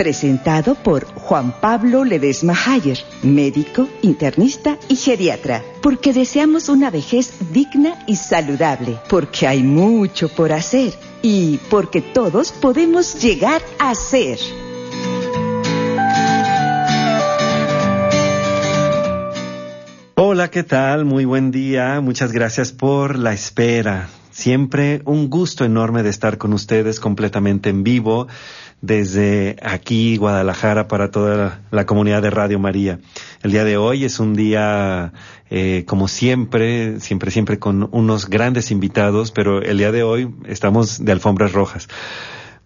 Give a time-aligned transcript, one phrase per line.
[0.00, 8.02] presentado por Juan Pablo Ledesma Hayer, médico, internista y geriatra, porque deseamos una vejez digna
[8.06, 14.38] y saludable, porque hay mucho por hacer y porque todos podemos llegar a ser.
[20.14, 21.04] Hola, ¿qué tal?
[21.04, 22.00] Muy buen día.
[22.00, 24.08] Muchas gracias por la espera.
[24.30, 28.28] Siempre un gusto enorme de estar con ustedes completamente en vivo
[28.82, 32.98] desde aquí, Guadalajara, para toda la, comunidad de Radio María.
[33.42, 35.12] El día de hoy es un día,
[35.50, 41.04] eh, como siempre, siempre, siempre con unos grandes invitados, pero el día de hoy estamos
[41.04, 41.88] de alfombras rojas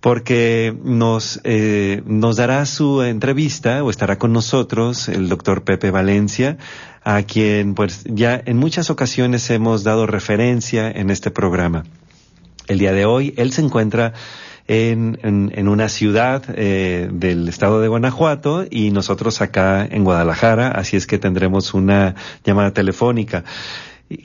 [0.05, 6.59] porque nos, eh, nos dará su entrevista o estará con nosotros el doctor Pepe Valencia,
[7.03, 11.85] a quien pues ya en muchas ocasiones hemos dado referencia en este programa.
[12.67, 14.13] El día de hoy él se encuentra
[14.67, 20.97] en, en, una ciudad eh, del estado de Guanajuato y nosotros acá en Guadalajara, así
[20.97, 23.45] es que tendremos una llamada telefónica.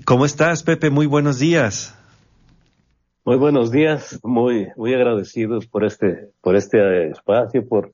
[0.06, 0.90] ¿Cómo estás, Pepe?
[0.90, 1.96] Muy buenos días.
[3.26, 7.92] Muy buenos días, muy, muy agradecidos por este, por este espacio, por,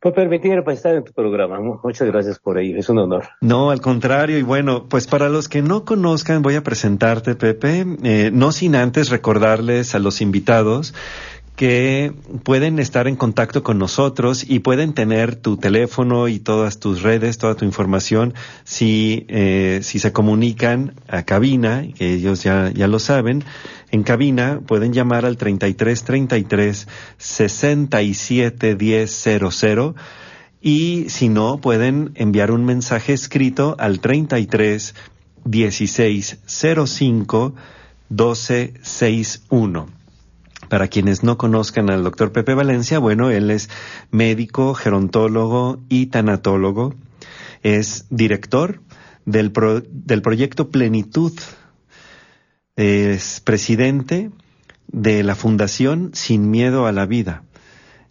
[0.00, 1.58] por permitirme estar en tu programa.
[1.82, 3.24] Muchas gracias por ello, es un honor.
[3.40, 7.84] No, al contrario, y bueno, pues para los que no conozcan, voy a presentarte, Pepe,
[8.04, 10.94] eh, no sin antes recordarles a los invitados
[11.56, 17.02] que pueden estar en contacto con nosotros y pueden tener tu teléfono y todas tus
[17.02, 22.88] redes, toda tu información, si, eh, si se comunican a cabina, que ellos ya, ya
[22.88, 23.44] lo saben,
[23.92, 26.88] en cabina pueden llamar al 33 33
[27.18, 29.94] 67 10 00
[30.60, 34.94] y si no, pueden enviar un mensaje escrito al 33
[35.44, 37.54] 16 05
[38.08, 40.03] 12 61.
[40.68, 43.68] Para quienes no conozcan al doctor Pepe Valencia, bueno, él es
[44.10, 46.94] médico, gerontólogo y tanatólogo.
[47.62, 48.80] Es director
[49.24, 49.52] del,
[49.90, 51.32] del proyecto Plenitud.
[52.76, 54.30] Es presidente
[54.88, 57.42] de la Fundación Sin Miedo a la Vida.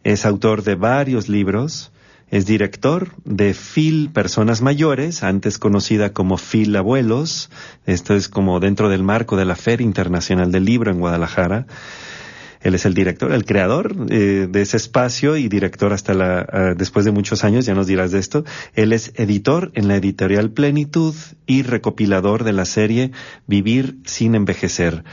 [0.03, 1.91] Es autor de varios libros.
[2.29, 7.51] Es director de FIL Personas Mayores, antes conocida como FIL Abuelos.
[7.85, 11.67] Esto es como dentro del marco de la Feria Internacional del Libro en Guadalajara.
[12.63, 16.73] Él es el director, el creador eh, de ese espacio y director hasta la, ah,
[16.75, 18.45] después de muchos años, ya nos dirás de esto.
[18.73, 21.13] Él es editor en la editorial Plenitud
[21.45, 23.11] y recopilador de la serie
[23.47, 25.03] Vivir sin envejecer.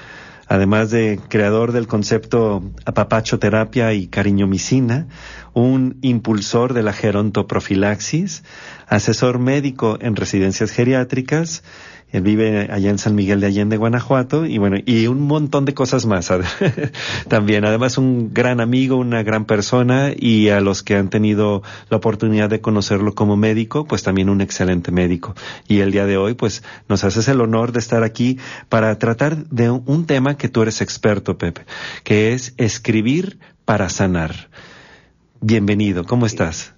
[0.47, 5.06] Además de creador del concepto apapachoterapia y cariñomicina,
[5.53, 8.43] un impulsor de la gerontoprofilaxis,
[8.88, 11.62] asesor médico en residencias geriátricas,
[12.12, 15.75] él vive allá en San Miguel de Allende, Guanajuato, y bueno, y un montón de
[15.75, 16.32] cosas más
[17.28, 17.65] también.
[17.65, 22.50] Además, un gran amigo, una gran persona, y a los que han tenido la oportunidad
[22.50, 25.34] de conocerlo como médico, pues también un excelente médico.
[25.69, 28.38] Y el día de hoy, pues, nos haces el honor de estar aquí
[28.69, 31.62] para tratar de un tema que tú eres experto, Pepe,
[32.03, 34.50] que es escribir para sanar.
[35.41, 36.75] Bienvenido, ¿cómo estás?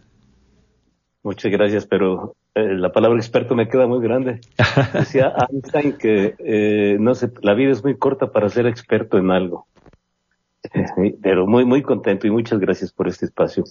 [1.23, 4.41] Muchas gracias, pero eh, la palabra experto me queda muy grande.
[4.93, 7.13] Decía Einstein que eh, no
[7.43, 9.67] la vida es muy corta para ser experto en algo.
[11.23, 13.65] Pero muy, muy contento y muchas gracias por este espacio.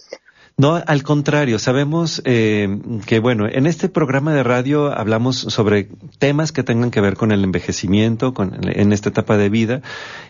[0.58, 2.68] No, al contrario, sabemos eh,
[3.06, 5.88] que, bueno, en este programa de radio hablamos sobre
[6.18, 9.80] temas que tengan que ver con el envejecimiento, con, en esta etapa de vida,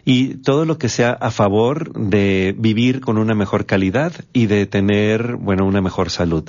[0.04, 4.66] y todo lo que sea a favor de vivir con una mejor calidad y de
[4.66, 6.48] tener, bueno, una mejor salud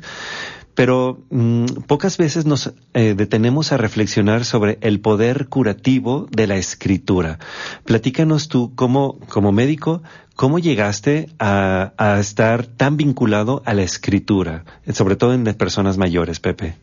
[0.76, 6.56] pero mm, pocas veces nos eh, detenemos a reflexionar sobre el poder curativo de la
[6.56, 7.40] escritura.
[7.86, 10.02] Platícanos tú, como, como médico,
[10.36, 16.40] ¿cómo llegaste a, a estar tan vinculado a la escritura, sobre todo en personas mayores,
[16.40, 16.76] Pepe?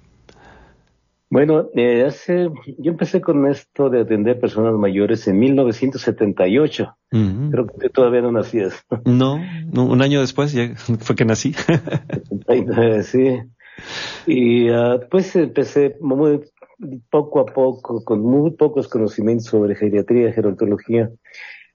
[1.33, 6.97] Bueno, eh, hace, yo empecé con esto de atender personas mayores en 1978.
[7.09, 8.85] Creo que todavía no nacías.
[9.05, 9.39] No,
[9.73, 11.55] no, un año después ya fue que nací.
[13.05, 13.43] sí.
[14.27, 16.41] Y uh, pues empecé muy
[17.11, 21.11] poco a poco, con muy pocos conocimientos sobre geriatría y gerontología,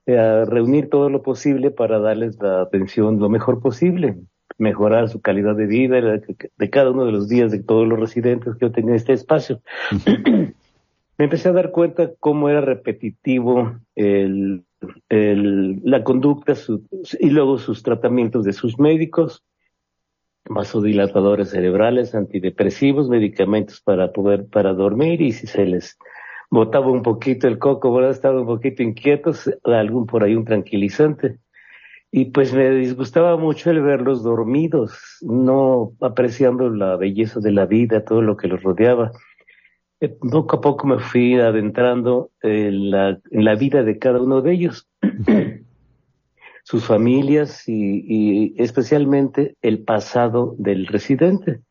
[0.05, 4.17] eh, a reunir todo lo posible para darles la atención lo mejor posible,
[4.57, 8.53] mejorar su calidad de vida de, cada uno de los días de todos los residentes
[8.55, 9.61] que yo tenía en este espacio.
[11.17, 14.65] Me empecé a dar cuenta cómo era repetitivo el
[15.01, 16.53] la conducta
[17.19, 19.43] y luego sus tratamientos de sus médicos,
[20.47, 25.97] vasodilatadores cerebrales, antidepresivos, medicamentos para poder, para dormir y si se les
[26.51, 28.11] botaba un poquito el coco, ¿verdad?
[28.11, 31.39] Estaban un poquito inquietos, algún por ahí un tranquilizante.
[32.11, 38.05] Y pues me disgustaba mucho el verlos dormidos, no apreciando la belleza de la vida,
[38.05, 39.11] todo lo que los rodeaba.
[39.99, 44.41] Eh, poco a poco me fui adentrando en la, en la vida de cada uno
[44.41, 44.87] de ellos,
[46.65, 51.61] sus familias y, especialmente el pasado del residente.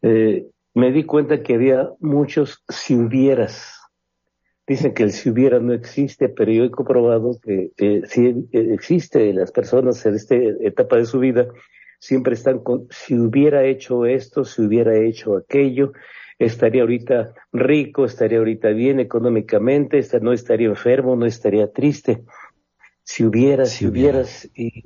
[0.00, 3.82] Eh, me di cuenta que había muchos si hubieras
[4.64, 7.72] Dicen que el si hubiera no existe, pero yo he comprobado que
[8.06, 9.32] sí existe.
[9.32, 11.48] Las personas en esta etapa de su vida
[11.98, 15.92] siempre están con si hubiera hecho esto, si hubiera hecho aquello,
[16.38, 22.22] estaría ahorita rico, estaría ahorita bien económicamente, no estaría enfermo, no estaría triste.
[23.04, 24.84] Si hubieras, si, hubieras, y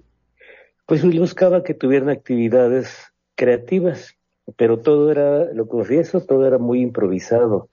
[0.86, 4.16] pues buscaba que tuvieran actividades creativas,
[4.56, 7.68] pero todo era, lo confieso, todo era muy improvisado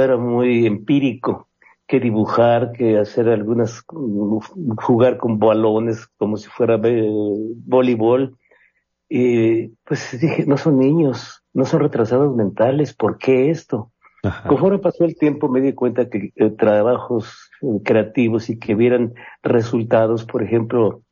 [0.00, 1.48] era muy empírico,
[1.86, 3.84] que dibujar, que hacer algunas,
[4.76, 8.38] jugar con balones como si fuera voleibol.
[9.08, 13.91] Y pues dije, no son niños, no son retrasados mentales, ¿por qué esto?
[14.46, 19.14] Conforme pasó el tiempo me di cuenta que eh, trabajos eh, creativos y que vieran
[19.42, 21.02] resultados, por ejemplo,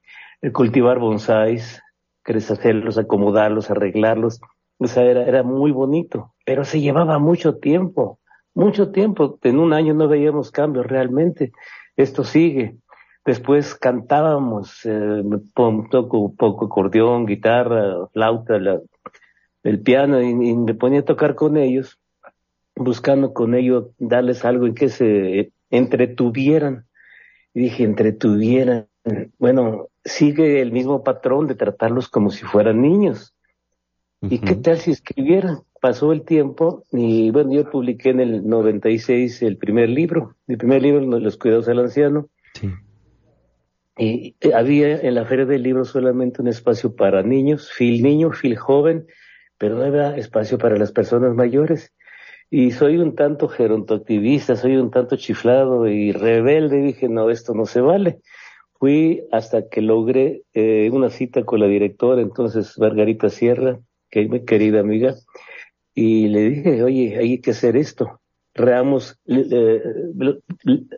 [0.52, 1.82] cultivar bonsáis,
[2.24, 4.40] hacerlos, acomodarlos, arreglarlos,
[4.78, 8.20] o sea, era, era muy bonito, pero se llevaba mucho tiempo
[8.54, 11.52] mucho tiempo, en un año no veíamos cambios realmente.
[11.96, 12.76] Esto sigue.
[13.24, 15.22] Después cantábamos, eh,
[15.54, 18.58] toco poco acordeón, guitarra, flauta,
[19.62, 21.98] el piano y, me ponía a tocar con ellos,
[22.82, 26.86] buscando con ellos darles algo en que se entretuvieran.
[27.54, 28.88] Y dije, entretuvieran.
[29.38, 33.34] Bueno, sigue el mismo patrón de tratarlos como si fueran niños.
[34.22, 35.62] ¿Y qué tal si escribieran?
[35.80, 40.82] pasó el tiempo y bueno, yo publiqué en el 96 el primer libro, mi primer
[40.82, 42.28] libro, Los cuidados al anciano.
[42.54, 42.70] Sí.
[43.96, 48.30] Y eh, había en la feria del libro solamente un espacio para niños, fil niño,
[48.30, 49.06] fil joven,
[49.58, 51.92] pero no había espacio para las personas mayores.
[52.50, 56.82] Y soy un tanto gerontoactivista, soy un tanto chiflado y rebelde.
[56.82, 58.18] Dije, no, esto no se vale.
[58.72, 63.78] Fui hasta que logré eh, una cita con la directora, entonces Margarita Sierra,
[64.10, 65.14] que es mi querida amiga,
[65.94, 68.20] y le dije, oye, hay que hacer esto.
[68.54, 69.20] Reamos,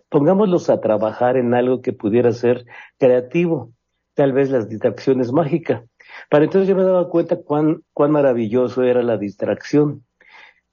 [0.09, 2.65] pongámoslos a trabajar en algo que pudiera ser
[2.99, 3.73] creativo,
[4.15, 5.83] tal vez las distracciones mágicas.
[6.31, 10.05] Para entonces yo me daba cuenta cuán, cuán maravilloso era la distracción.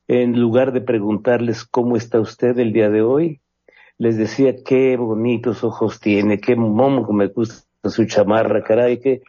[0.10, 3.42] En lugar de preguntarles cómo está usted el día de hoy,
[4.00, 9.22] les decía qué bonitos ojos tiene, qué momo me gusta su chamarra, caray, qué,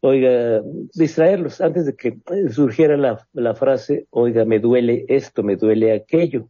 [0.00, 0.62] oiga,
[0.94, 2.20] distraerlos antes de que
[2.52, 6.48] surgiera la, la frase, oiga, me duele esto, me duele aquello.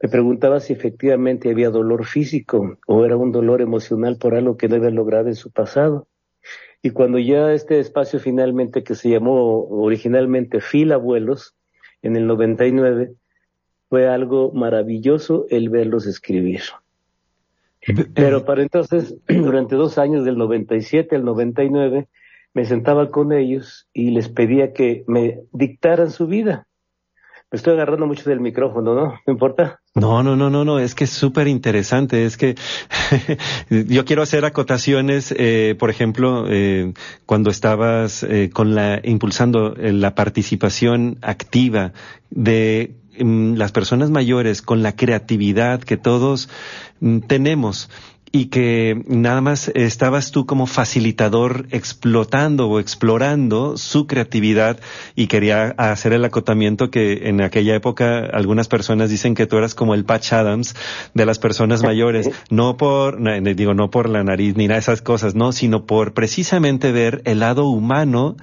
[0.00, 4.68] Me preguntaba si efectivamente había dolor físico o era un dolor emocional por algo que
[4.68, 6.08] no había logrado en su pasado.
[6.80, 11.54] Y cuando ya este espacio finalmente que se llamó originalmente Fil Abuelos,
[12.02, 13.14] en el 99,
[13.88, 16.62] fue algo maravilloso el verlos escribir.
[18.14, 22.08] Pero para entonces, durante dos años, del 97 al 99,
[22.54, 26.66] me sentaba con ellos y les pedía que me dictaran su vida.
[27.52, 29.20] Me estoy agarrando mucho del micrófono, ¿no?
[29.26, 29.78] ¿No importa?
[29.94, 32.54] No, no, no, no, no, es que es súper interesante, es que
[33.68, 36.94] yo quiero hacer acotaciones, eh, por ejemplo, eh,
[37.26, 41.92] cuando estabas eh, con la, impulsando eh, la participación activa
[42.30, 46.48] de mm, las personas mayores con la creatividad que todos
[47.00, 47.90] mm, tenemos
[48.34, 54.80] y que nada más estabas tú como facilitador explotando o explorando su creatividad
[55.14, 59.74] y quería hacer el acotamiento que en aquella época algunas personas dicen que tú eras
[59.74, 60.74] como el Patch Adams
[61.12, 63.20] de las personas mayores, no por,
[63.54, 67.20] digo, no por la nariz ni nada de esas cosas, no, sino por precisamente ver
[67.26, 68.36] el lado humano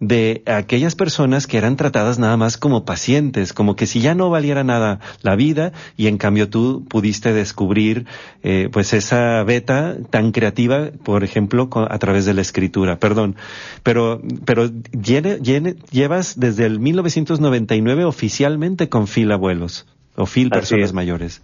[0.00, 4.28] de aquellas personas que eran tratadas nada más como pacientes, como que si ya no
[4.28, 8.06] valiera nada la vida y en cambio tú pudiste descubrir
[8.42, 13.36] eh, pues esa beta tan creativa, por ejemplo, a través de la escritura, perdón.
[13.82, 14.68] Pero, pero
[15.00, 21.42] llevas desde el 1999 oficialmente con Phil Abuelos, o Phil Personas Mayores.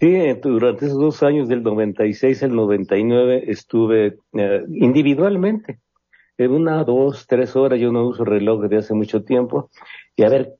[0.00, 5.78] Sí, durante esos dos años, del 96 al 99, estuve eh, individualmente.
[6.38, 9.68] En una, dos, tres horas, yo no uso reloj desde hace mucho tiempo.
[10.16, 10.54] Y a ver,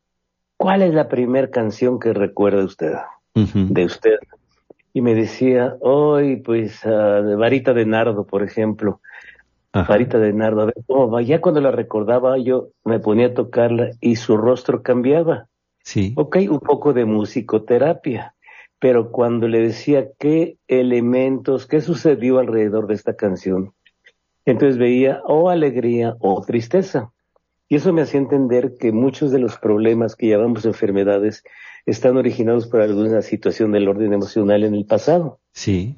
[0.58, 2.92] ¿cuál es la primera canción que recuerda usted?
[3.34, 4.18] De usted
[4.92, 9.00] y me decía, hoy pues uh, varita de nardo, por ejemplo,
[9.72, 11.22] varita de nardo, a ver cómo va.
[11.22, 15.46] Ya cuando la recordaba yo me ponía a tocarla y su rostro cambiaba.
[15.82, 16.12] Sí.
[16.16, 18.34] Ok, un poco de musicoterapia,
[18.78, 23.72] pero cuando le decía qué elementos, qué sucedió alrededor de esta canción,
[24.44, 27.12] entonces veía o alegría o tristeza.
[27.68, 31.44] Y eso me hacía entender que muchos de los problemas que llamamos enfermedades
[31.90, 35.40] están originados por alguna situación del orden emocional en el pasado.
[35.52, 35.96] Sí.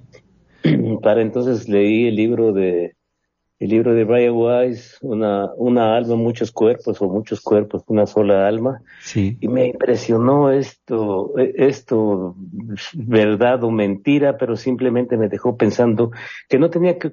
[1.02, 2.96] Para entonces leí el libro de
[3.62, 8.48] el libro de Brian Weiss, una, una alma, muchos cuerpos o muchos cuerpos, una sola
[8.48, 8.82] alma.
[9.00, 9.38] Sí.
[9.40, 12.34] Y me impresionó esto, e, esto,
[12.92, 16.10] verdad o mentira, pero simplemente me dejó pensando
[16.48, 17.12] que no tenía que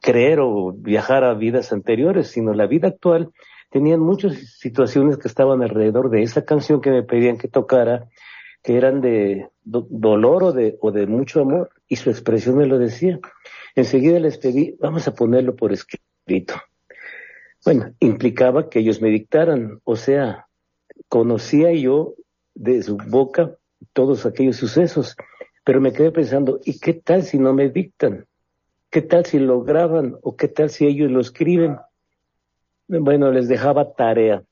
[0.00, 3.30] creer o viajar a vidas anteriores, sino la vida actual
[3.70, 8.06] tenían muchas situaciones que estaban alrededor de esa canción que me pedían que tocara,
[8.62, 12.78] que eran de dolor o de, o de mucho amor, y su expresión me lo
[12.78, 13.20] decía.
[13.74, 16.54] Enseguida les pedí, vamos a ponerlo por escrito.
[17.64, 20.46] Bueno, implicaba que ellos me dictaran, o sea,
[21.08, 22.14] conocía yo
[22.54, 23.56] de su boca
[23.92, 25.16] todos aquellos sucesos,
[25.64, 28.26] pero me quedé pensando, ¿y qué tal si no me dictan?
[28.90, 30.16] ¿Qué tal si lo graban?
[30.22, 31.76] ¿O qué tal si ellos lo escriben?
[32.88, 34.42] bueno, les dejaba tarea.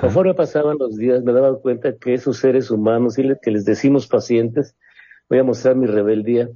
[0.00, 4.06] Conforme pasaban los días, me daba cuenta que esos seres humanos, y que les decimos
[4.06, 4.76] pacientes,
[5.28, 6.48] voy a mostrar mi rebeldía,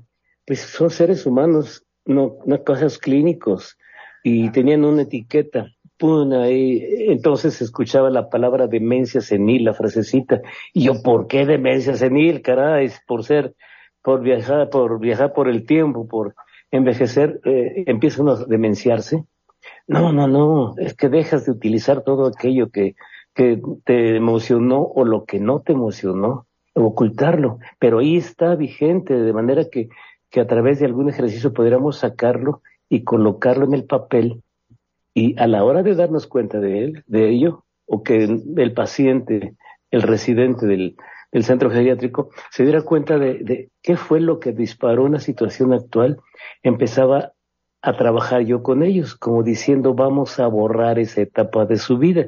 [0.47, 3.79] pues son seres humanos, no, no cosas clínicos,
[4.23, 5.69] y tenían una etiqueta.
[5.99, 10.43] Pum, ahí, entonces escuchaba la palabra demencia senil, la frasecita,
[10.75, 12.43] y yo, ¿por qué demencia senil?
[12.43, 13.55] Caray, por ser,
[14.03, 16.35] por viajar, por viajar por el tiempo, por
[16.71, 19.25] envejecer, eh, empieza uno a demenciarse
[19.87, 22.95] no, no, no, es que dejas de utilizar todo aquello que,
[23.35, 29.33] que te emocionó o lo que no te emocionó, ocultarlo, pero ahí está vigente, de
[29.33, 29.89] manera que,
[30.31, 34.43] que a través de algún ejercicio podríamos sacarlo y colocarlo en el papel
[35.15, 38.25] y a la hora de darnos cuenta de él, de ello, o que
[38.57, 39.55] el paciente,
[39.91, 40.97] el residente del,
[41.31, 45.73] del centro geriátrico, se diera cuenta de, de, qué fue lo que disparó una situación
[45.73, 46.19] actual,
[46.63, 47.33] empezaba
[47.83, 52.27] a trabajar yo con ellos, como diciendo vamos a borrar esa etapa de su vida.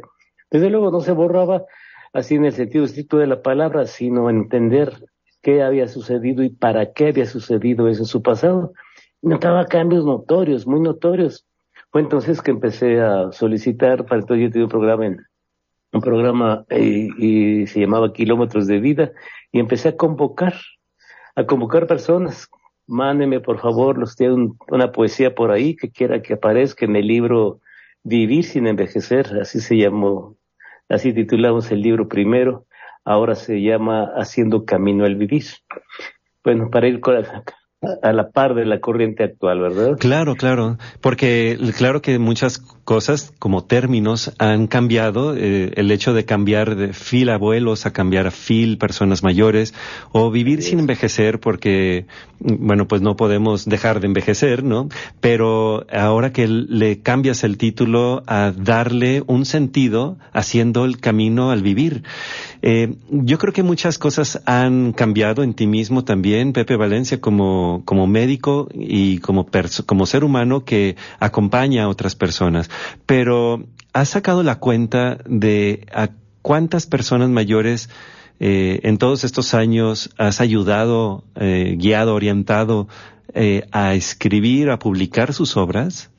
[0.54, 1.64] Desde luego no se borraba
[2.12, 4.92] así en el sentido estricto de la palabra, sino entender
[5.42, 8.73] qué había sucedido y para qué había sucedido eso en su pasado.
[9.20, 11.44] Notaba cambios notorios, muy notorios.
[11.90, 15.26] Fue entonces que empecé a solicitar, para todo yo tuve un programa en,
[15.92, 19.11] un programa eh, y se llamaba Kilómetros de Vida,
[19.50, 20.54] y empecé a convocar,
[21.34, 22.49] a convocar personas
[22.87, 27.08] mándeme por favor, los tiene una poesía por ahí que quiera que aparezca en el
[27.08, 27.61] libro
[28.06, 30.37] Vivir sin envejecer, así se llamó,
[30.88, 32.67] así titulamos el libro primero,
[33.05, 35.45] ahora se llama Haciendo Camino al Vivir.
[36.43, 37.00] Bueno, para ir
[38.03, 39.97] a la par de la corriente actual, ¿verdad?
[39.99, 46.25] Claro, claro, porque claro que muchas cosas como términos han cambiado, eh, el hecho de
[46.25, 49.75] cambiar de fil abuelos a cambiar a fil personas mayores
[50.12, 52.07] o vivir sin envejecer porque,
[52.38, 54.88] bueno, pues no podemos dejar de envejecer, ¿no?
[55.21, 61.62] Pero ahora que le cambias el título a darle un sentido haciendo el camino al
[61.62, 62.03] vivir.
[62.62, 67.74] Eh, yo creo que muchas cosas han cambiado en ti mismo también, Pepe Valencia, como,
[67.85, 69.47] como médico y como,
[69.87, 72.71] como ser humano que acompaña a otras personas
[73.07, 76.11] pero ¿has sacado la cuenta de a
[76.43, 77.88] cuántas personas mayores
[78.40, 82.88] eh, en todos estos años has ayudado, eh, guiado, orientado
[83.33, 86.11] eh, a escribir, a publicar sus obras?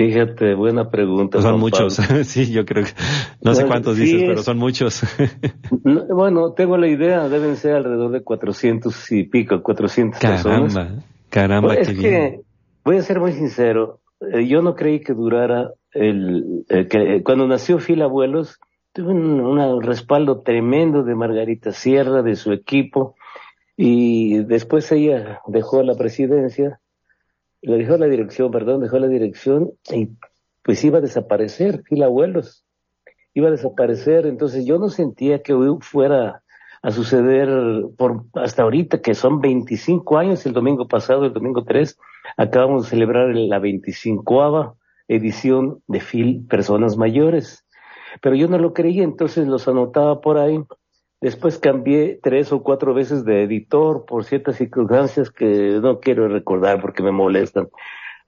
[0.00, 1.42] Fíjate, buena pregunta.
[1.42, 2.92] son muchos, sí, yo creo que,
[3.42, 5.02] no sé cuántos dices, pero son muchos.
[6.08, 11.04] bueno, tengo la idea, deben ser alrededor de 400 y pico, 400 caramba, personas.
[11.28, 12.10] Caramba, pues qué es bien.
[12.10, 12.40] que,
[12.82, 14.00] voy a ser muy sincero,
[14.32, 18.58] eh, yo no creí que durara el, eh, que cuando nació Phil Abuelos,
[18.94, 23.16] tuve un, un respaldo tremendo de Margarita Sierra, de su equipo,
[23.76, 26.80] y después ella dejó la presidencia,
[27.62, 30.10] le dejó la dirección, perdón, dejó la dirección y
[30.62, 32.64] pues iba a desaparecer Phil Abuelos,
[33.34, 36.42] iba a desaparecer, entonces yo no sentía que fuera
[36.82, 37.48] a suceder
[37.96, 41.98] por hasta ahorita, que son 25 años, el domingo pasado, el domingo 3,
[42.36, 47.66] acabamos de celebrar la 25 edición de FIL Personas Mayores.
[48.22, 50.62] Pero yo no lo creía, entonces los anotaba por ahí.
[51.20, 56.80] Después cambié tres o cuatro veces de editor por ciertas circunstancias que no quiero recordar
[56.80, 57.68] porque me molestan.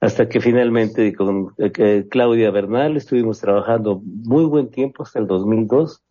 [0.01, 6.03] Hasta que finalmente con eh, Claudia Bernal estuvimos trabajando muy buen tiempo hasta el 2002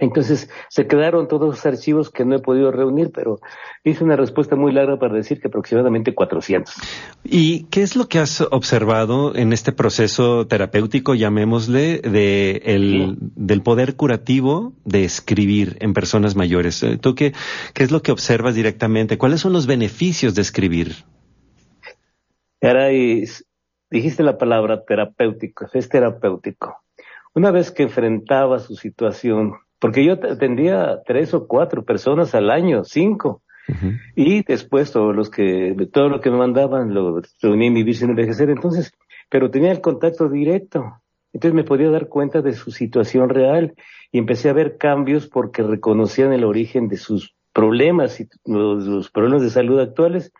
[0.00, 3.38] Entonces se quedaron todos los archivos que no he podido reunir, pero
[3.84, 6.74] hice una respuesta muy larga para decir que aproximadamente 400.
[7.22, 13.62] ¿Y qué es lo que has observado en este proceso terapéutico, llamémosle, de el, del
[13.62, 16.82] poder curativo de escribir en personas mayores?
[16.82, 17.32] Eh, ¿Tú qué,
[17.74, 19.18] qué es lo que observas directamente?
[19.18, 20.94] ¿Cuáles son los beneficios de escribir?
[22.60, 22.88] Era,
[23.90, 26.76] dijiste la palabra terapéutico, es terapéutico.
[27.34, 32.84] Una vez que enfrentaba su situación, porque yo atendía tres o cuatro personas al año,
[32.84, 33.42] cinco,
[34.16, 38.10] y después todos los que, todo lo que me mandaban lo reuní en Vivir sin
[38.10, 38.92] envejecer, entonces,
[39.28, 41.00] pero tenía el contacto directo,
[41.32, 43.74] entonces me podía dar cuenta de su situación real
[44.10, 49.42] y empecé a ver cambios porque reconocían el origen de sus problemas y los, problemas
[49.42, 50.32] de salud actuales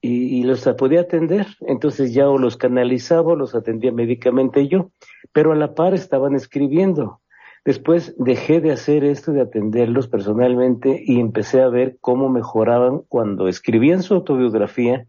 [0.00, 1.46] y, y, los podía atender.
[1.60, 4.90] Entonces ya o los canalizaba o los atendía médicamente yo,
[5.32, 7.20] pero a la par estaban escribiendo.
[7.66, 13.48] Después dejé de hacer esto de atenderlos personalmente y empecé a ver cómo mejoraban cuando
[13.48, 15.04] escribían su autobiografía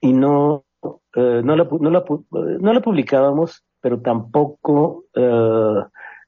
[0.00, 0.64] y no,
[1.16, 2.04] eh, no, la, no, la,
[2.60, 5.82] no, la, publicábamos, pero tampoco eh,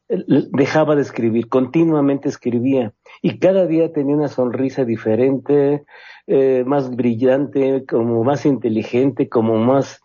[0.08, 2.92] dejaba de escribir, continuamente escribía.
[3.22, 5.84] Y cada día tenía una sonrisa diferente,
[6.26, 10.00] eh, más brillante, como más inteligente, como más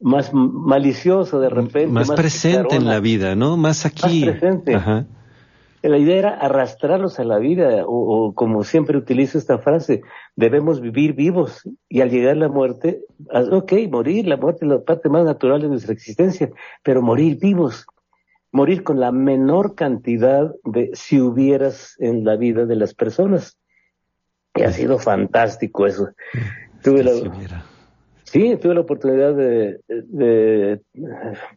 [0.00, 1.88] más malicioso de repente.
[1.88, 3.56] Más, presente en la vida, ¿no?
[3.56, 4.24] Más aquí.
[4.24, 4.78] Más presente.
[5.82, 10.02] La idea era arrastrarlos a la vida, o, como siempre utilizo esta frase,
[10.34, 13.00] debemos vivir vivos y al llegar la muerte,
[13.32, 16.50] ah, ok, morir, la muerte es la parte más natural de nuestra existencia,
[16.82, 17.86] pero morir vivos,
[18.50, 23.56] morir con la menor cantidad de si hubieras en la vida de las personas.
[24.56, 26.08] Y ha sido fantástico eso.
[26.82, 27.12] Tuve la,
[28.30, 30.82] Sí, tuve la oportunidad de, de,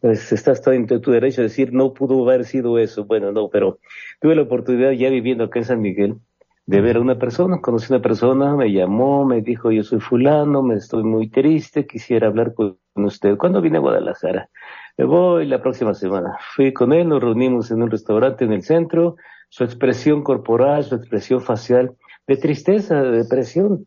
[0.00, 3.50] pues estás todo en tu derecho a decir no pudo haber sido eso, bueno, no,
[3.50, 3.78] pero
[4.22, 6.16] tuve la oportunidad ya viviendo acá en San Miguel
[6.64, 10.00] de ver a una persona, conocí a una persona, me llamó, me dijo yo soy
[10.00, 13.36] fulano, me estoy muy triste, quisiera hablar con usted.
[13.36, 14.48] ¿Cuándo viene a Guadalajara?
[14.96, 16.38] Me voy la próxima semana.
[16.54, 19.16] Fui con él, nos reunimos en un restaurante en el centro,
[19.50, 23.86] su expresión corporal, su expresión facial de tristeza, de depresión.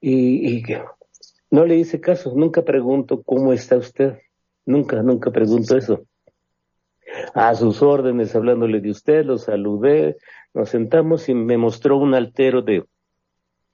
[0.00, 0.62] Y, y
[1.52, 4.18] no le hice caso, nunca pregunto cómo está usted,
[4.64, 6.06] nunca, nunca pregunto eso.
[7.34, 10.16] A sus órdenes, hablándole de usted, lo saludé,
[10.54, 12.86] nos sentamos y me mostró un altero de,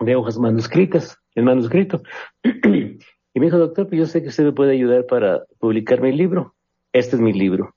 [0.00, 2.02] de hojas manuscritas, el manuscrito.
[2.42, 6.10] y me dijo, doctor, pues yo sé que usted me puede ayudar para publicar mi
[6.10, 6.56] libro.
[6.92, 7.76] Este es mi libro.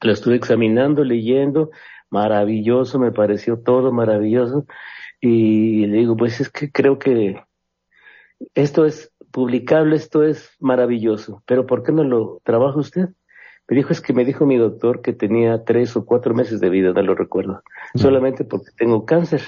[0.00, 1.70] Lo estuve examinando, leyendo,
[2.10, 4.66] maravilloso, me pareció todo maravilloso.
[5.20, 7.40] Y le digo, pues es que creo que
[8.54, 13.08] esto es publicable, esto es maravilloso, pero ¿por qué no lo trabaja usted?
[13.68, 16.68] Me dijo, es que me dijo mi doctor que tenía tres o cuatro meses de
[16.68, 17.62] vida, no lo recuerdo,
[17.94, 17.98] mm.
[17.98, 19.42] solamente porque tengo cáncer.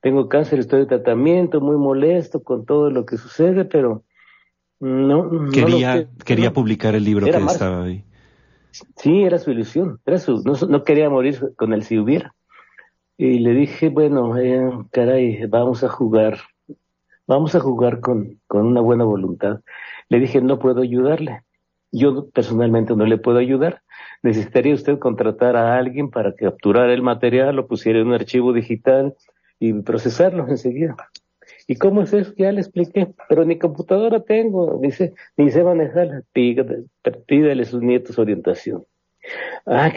[0.00, 4.04] Tengo cáncer, estoy de tratamiento, muy molesto con todo lo que sucede, pero
[4.78, 5.50] no.
[5.50, 8.04] Quería, quería publicar el libro que estaba ahí.
[8.96, 12.34] Sí, era su ilusión, era su, no, quería morir con él si hubiera.
[13.16, 16.38] Y le dije, bueno, eh, caray, vamos a jugar
[17.26, 19.60] vamos a jugar con, con una buena voluntad.
[20.08, 21.42] Le dije, no puedo ayudarle.
[21.92, 23.82] Yo personalmente no le puedo ayudar.
[24.22, 29.14] Necesitaría usted contratar a alguien para capturar el material, lo pusiera en un archivo digital
[29.58, 30.96] y procesarlo enseguida.
[31.68, 32.32] ¿Y cómo es eso?
[32.36, 36.22] Ya le expliqué, pero ni computadora tengo, dice, ni sé manejarla.
[36.32, 38.84] Pídale a sus nietos orientación.
[39.64, 39.90] Ah,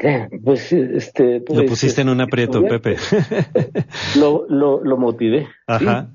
[0.43, 1.39] pues este.
[1.39, 2.95] lo pues, pusiste en un aprieto, Pepe.
[4.19, 5.47] lo, lo, lo motivé.
[5.67, 6.09] Ajá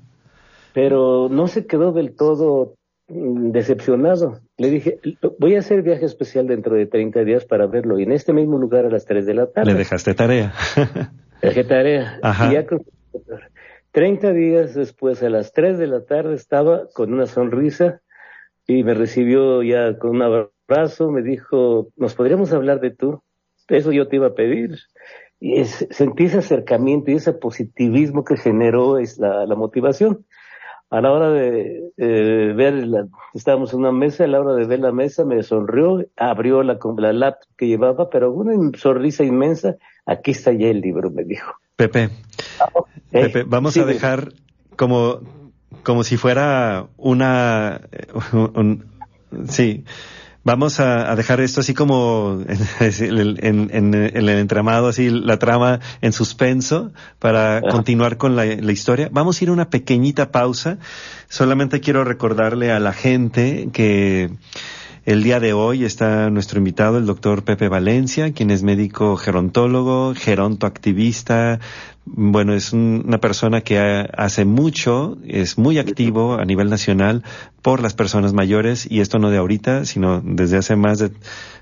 [0.75, 2.75] pero no se quedó del todo
[3.07, 4.41] mm, decepcionado.
[4.57, 4.99] Le dije,
[5.39, 8.57] voy a hacer viaje especial dentro de 30 días para verlo y en este mismo
[8.57, 9.71] lugar a las 3 de la tarde.
[9.71, 10.53] Le dejaste tarea.
[11.41, 12.19] Dejé tarea.
[12.21, 12.51] Ajá.
[12.51, 12.65] Y ya
[13.91, 18.01] 30 días después, a las 3 de la tarde, estaba con una sonrisa
[18.67, 23.23] y me recibió ya con un abrazo, me dijo, ¿nos podríamos hablar de tú?
[23.69, 24.77] Eso yo te iba a pedir.
[25.39, 30.25] Y sentí ese acercamiento y ese positivismo que generó es la, la motivación
[30.89, 34.79] a la hora de ver, la, estábamos en una mesa, a la hora de ver
[34.79, 40.31] la mesa me sonrió, abrió la, la laptop que llevaba, pero una sonrisa inmensa, aquí
[40.31, 41.53] está ya el libro, me dijo.
[41.75, 42.09] Pepe, eh,
[43.11, 44.31] Pepe, vamos a dejar
[44.75, 45.19] como,
[45.83, 47.81] como si fuera una,
[49.49, 49.83] sí,
[50.45, 52.39] Vamos a, dejar esto así como
[52.79, 59.09] en, el entramado, así la trama en suspenso para continuar con la, historia.
[59.11, 60.77] Vamos a ir a una pequeñita pausa.
[61.29, 64.29] Solamente quiero recordarle a la gente que
[65.05, 70.15] El día de hoy está nuestro invitado, el doctor Pepe Valencia, quien es médico gerontólogo,
[70.15, 71.59] gerontoactivista.
[72.05, 73.77] Bueno, es una persona que
[74.17, 77.23] hace mucho, es muy activo a nivel nacional
[77.61, 81.11] por las personas mayores y esto no de ahorita, sino desde hace más de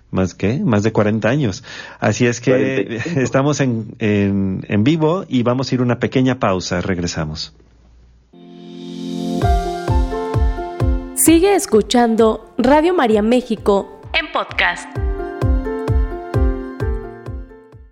[0.10, 1.66] más que más de 40 años.
[2.00, 6.80] Así es que estamos en, en, en vivo y vamos a ir una pequeña pausa.
[6.80, 7.54] Regresamos.
[11.24, 14.86] Sigue escuchando Radio María México en podcast.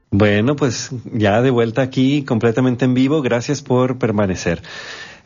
[0.09, 3.21] Bueno, pues ya de vuelta aquí completamente en vivo.
[3.21, 4.61] Gracias por permanecer.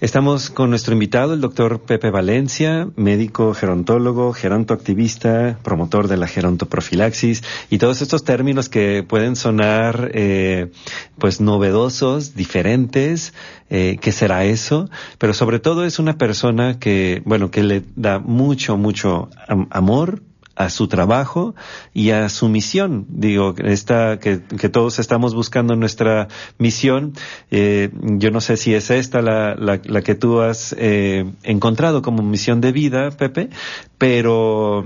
[0.02, 7.44] Estamos con nuestro invitado, el doctor Pepe Valencia, médico gerontólogo, gerontoactivista, promotor de la gerontoprofilaxis
[7.70, 10.70] y todos estos términos que pueden sonar eh,
[11.18, 13.34] pues novedosos, diferentes,
[13.70, 14.90] eh, ¿qué será eso?
[15.18, 19.30] Pero sobre todo es una persona que, bueno, que le da mucho, mucho
[19.70, 20.22] amor,
[20.56, 21.56] a su trabajo
[21.94, 23.06] y a su misión.
[23.10, 27.14] Digo, esta que, que todos estamos buscando nuestra misión.
[27.52, 32.24] Eh, yo no sé si es esta la, la, que tú has eh, encontrado como
[32.24, 33.50] misión de vida, Pepe,
[33.98, 34.86] pero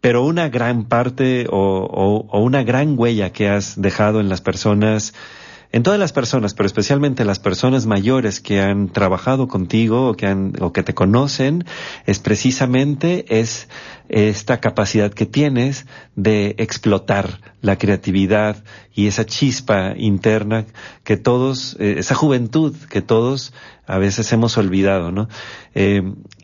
[0.00, 5.14] pero una gran parte o, o, una gran huella que has dejado en las personas
[5.72, 10.26] en todas las personas, pero especialmente las personas mayores que han trabajado contigo o que
[10.26, 11.64] han, o que te conocen,
[12.06, 13.68] es precisamente es
[14.08, 20.66] esta capacidad que tienes de explotar la creatividad y esa chispa interna
[21.04, 23.52] que todos, eh, esa juventud que todos
[23.86, 25.28] a veces hemos olvidado, ¿no?
[25.74, 26.02] Eh,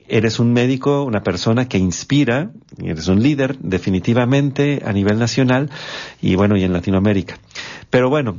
[0.09, 5.71] eres un médico, una persona que inspira, eres un líder definitivamente a nivel nacional
[6.23, 7.39] y bueno, y en Latinoamérica.
[7.91, 8.37] Pero bueno,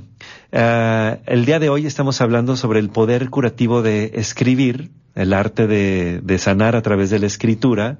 [0.52, 5.68] uh, el día de hoy estamos hablando sobre el poder curativo de escribir, el arte
[5.68, 8.00] de, sanar a través de la escritura.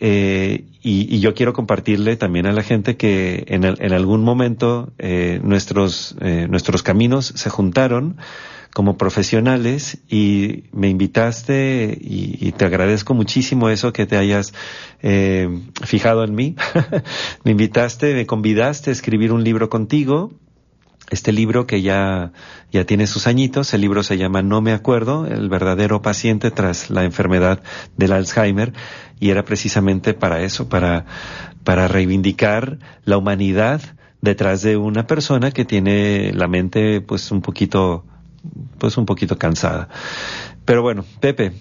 [0.00, 6.14] Eh, y, yo quiero compartirle también a la gente que en, algún momento eh, nuestros,
[6.20, 8.16] eh, nuestros caminos se juntaron
[8.74, 14.52] como profesionales y me invitaste y, y, te agradezco muchísimo eso que te hayas
[15.02, 15.48] eh,
[15.82, 16.54] fijado en mí.
[17.44, 20.32] me invitaste, me convidaste a escribir un libro contigo
[21.10, 22.32] este libro que ya,
[22.70, 26.90] ya tiene sus añitos, el libro se llama No me acuerdo, el verdadero paciente tras
[26.90, 27.62] la enfermedad
[27.96, 28.72] del Alzheimer,
[29.20, 31.06] y era precisamente para eso, para,
[31.64, 33.80] para reivindicar la humanidad
[34.20, 38.04] detrás de una persona que tiene la mente pues un poquito,
[38.78, 39.88] pues un poquito cansada.
[40.64, 41.52] Pero bueno, Pepe,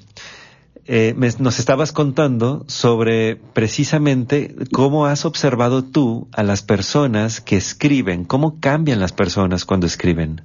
[0.88, 7.58] eh, me, nos estabas contando sobre precisamente cómo has observado tú a las personas que
[7.58, 10.41] escriben, cómo cambian las personas cuando escriben.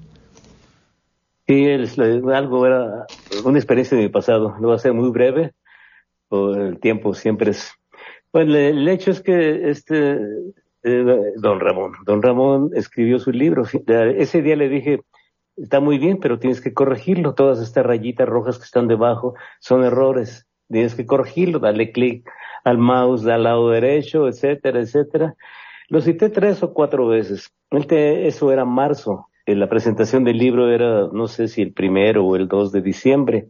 [1.47, 3.07] Sí, es, algo era
[3.45, 4.55] una experiencia de mi pasado.
[4.59, 5.53] Lo voy a hacer muy breve,
[6.31, 7.73] el tiempo siempre es.
[8.33, 10.19] Bueno, el hecho es que este
[10.83, 13.65] eh, don Ramón, don Ramón escribió su libro.
[13.87, 15.03] Ese día le dije,
[15.57, 17.35] está muy bien, pero tienes que corregirlo.
[17.35, 20.47] Todas estas rayitas rojas que están debajo son errores.
[20.69, 22.29] Tienes que corregirlo, dale clic
[22.65, 25.35] al mouse al lado derecho, etcétera, etcétera.
[25.89, 27.53] Lo cité tres o cuatro veces.
[27.71, 29.29] Eso era marzo.
[29.47, 33.49] La presentación del libro era, no sé si el primero o el dos de diciembre.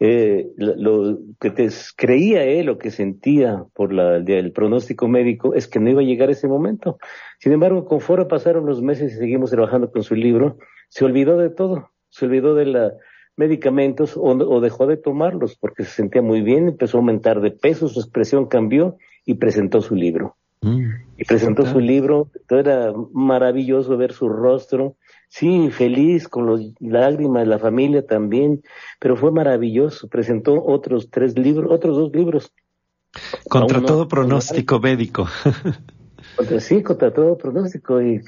[0.00, 5.66] Eh, lo, que te, creía él, lo que sentía por la, el pronóstico médico, es
[5.66, 6.98] que no iba a llegar ese momento.
[7.38, 11.50] Sin embargo, conforme pasaron los meses y seguimos trabajando con su libro, se olvidó de
[11.50, 12.92] todo, se olvidó de los
[13.36, 17.52] medicamentos o, o, dejó de tomarlos porque se sentía muy bien, empezó a aumentar de
[17.52, 20.36] peso, su expresión cambió y presentó su libro.
[20.60, 24.96] Mm, y presentó su libro, era maravilloso ver su rostro,
[25.28, 28.62] sí, feliz, con los lágrimas, la familia también,
[28.98, 32.52] pero fue maravilloso, presentó otros tres libros, otros dos libros.
[33.48, 35.28] Contra todo pronóstico médico.
[36.60, 38.00] sí, contra todo pronóstico.
[38.00, 38.20] Y,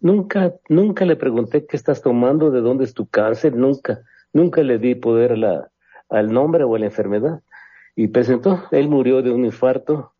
[0.00, 4.78] nunca, nunca le pregunté qué estás tomando, de dónde es tu cáncer, nunca, nunca le
[4.78, 5.36] di poder
[6.08, 7.40] al nombre o a la enfermedad.
[7.96, 10.12] Y presentó, él murió de un infarto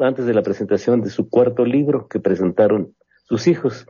[0.00, 3.86] antes de la presentación de su cuarto libro que presentaron sus hijos.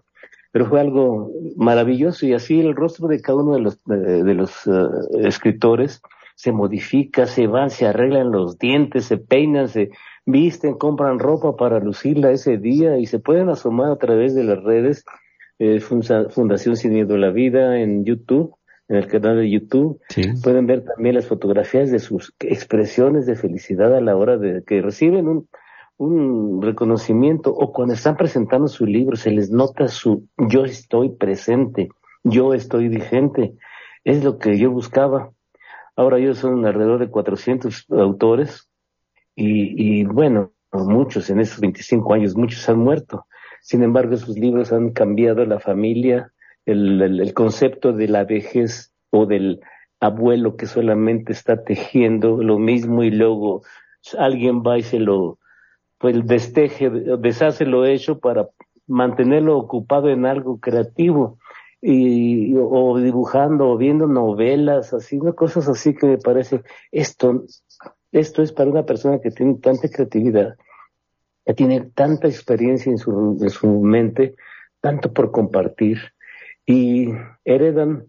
[0.53, 4.67] Pero fue algo maravilloso y así el rostro de cada uno de los, de, los
[4.67, 6.01] uh, escritores
[6.35, 9.91] se modifica, se van, se arreglan los dientes, se peinan, se,
[10.27, 14.63] visten, compran ropa para lucirla ese día y se pueden asomar a través de las
[14.63, 15.05] redes
[15.59, 18.55] eh, Fundación Sin Miedo a la Vida en YouTube,
[18.89, 20.01] en el canal de YouTube.
[20.43, 24.83] Pueden ver también las fotografías de sus expresiones de felicidad a la hora de que
[24.83, 25.49] reciben un,
[25.97, 31.89] un reconocimiento o cuando están presentando su libro se les nota su yo estoy presente,
[32.25, 33.55] yo estoy vigente.
[34.05, 35.31] Es lo que yo buscaba.
[35.97, 38.69] Ahora yo son alrededor de 400 autores
[39.37, 43.27] y, y bueno, muchos en esos 25 años, muchos han muerto.
[43.63, 46.33] Sin embargo, sus libros han cambiado la familia,
[46.67, 49.61] el, concepto de la vejez o del
[50.01, 53.63] abuelo que solamente está tejiendo lo mismo y luego
[54.19, 55.39] alguien va y se lo,
[55.99, 58.49] pues desteje, deshace lo hecho para
[58.87, 61.39] mantenerlo ocupado en algo creativo
[61.81, 67.45] y, o dibujando o viendo novelas, así, cosas así que me parece, esto,
[68.13, 70.57] esto es para una persona que tiene tanta creatividad,
[71.45, 74.35] que tiene tanta experiencia en su, en su mente,
[74.81, 75.99] tanto por compartir,
[76.65, 77.09] y
[77.45, 78.07] heredan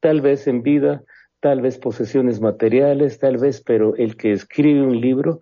[0.00, 1.02] tal vez en vida,
[1.40, 5.40] tal vez posesiones materiales, tal vez, pero el que escribe un libro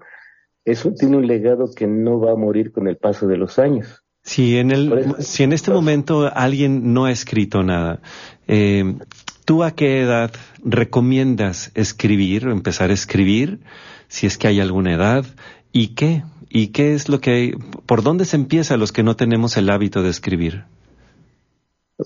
[0.64, 4.02] eso tiene un legado que no va a morir con el paso de los años.
[4.22, 8.00] Si en, el, si en este momento alguien no ha escrito nada,
[8.48, 8.96] eh,
[9.44, 10.30] ¿tú a qué edad
[10.64, 13.60] recomiendas escribir o empezar a escribir?
[14.08, 15.24] Si es que hay alguna edad.
[15.72, 16.22] ¿Y qué?
[16.48, 20.02] ¿Y qué es lo que, por dónde se empieza los que no tenemos el hábito
[20.02, 20.64] de escribir?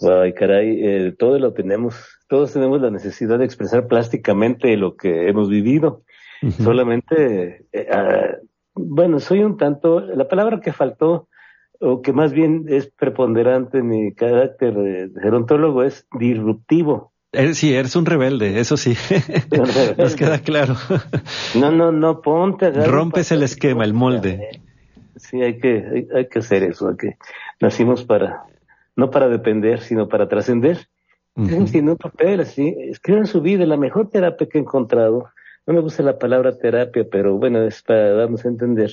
[0.03, 1.94] Ay, caray, eh, todos lo tenemos,
[2.29, 6.03] todos tenemos la necesidad de expresar plásticamente lo que hemos vivido.
[6.62, 8.37] Solamente, eh, ah,
[8.74, 11.29] bueno, soy un tanto, la palabra que faltó,
[11.81, 17.12] o que más bien es preponderante en mi carácter de gerontólogo, es disruptivo.
[17.33, 18.97] Eh, sí, eres un rebelde, eso sí.
[19.99, 20.77] Nos queda claro.
[21.55, 22.71] no, no, no, ponte.
[22.71, 24.61] Rompes el esquema, el molde.
[25.17, 27.19] Sí, hay que, hay, que hacer eso, hay que
[27.61, 28.45] nacimos para,
[28.97, 30.88] no para depender, sino para trascender.
[31.35, 35.31] Uh un papel así, escriban su vida, la mejor terapia que he encontrado
[35.69, 38.91] no me gusta la palabra terapia, pero bueno, es para darnos a entender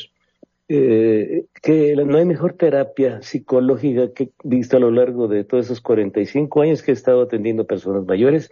[0.68, 5.66] eh, que no hay mejor terapia psicológica que he visto a lo largo de todos
[5.66, 8.50] esos 45 años que he estado atendiendo personas mayores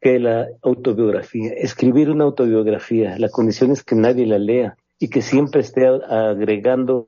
[0.00, 1.52] que la autobiografía.
[1.52, 7.06] Escribir una autobiografía, la condición es que nadie la lea y que siempre esté agregándole,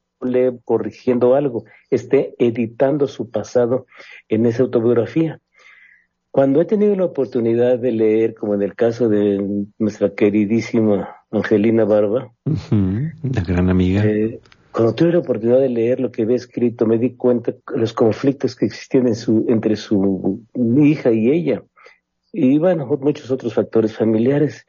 [0.64, 3.86] corrigiendo algo, esté editando su pasado
[4.28, 5.40] en esa autobiografía.
[6.30, 11.84] Cuando he tenido la oportunidad de leer, como en el caso de nuestra queridísima Angelina
[11.84, 14.40] Barba, la gran amiga, eh,
[14.74, 17.92] cuando tuve la oportunidad de leer lo que había escrito, me di cuenta de los
[17.92, 21.62] conflictos que existían en su, entre su hija y ella.
[22.32, 24.66] Y bueno, muchos otros factores familiares.